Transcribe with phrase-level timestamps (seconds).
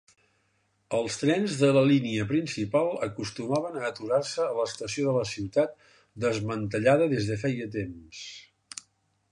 [0.99, 5.77] Els trens de la línia principal acostumaven a aturar-se a l'estació de la ciutat,
[6.27, 8.27] desmantellada des de feia temps.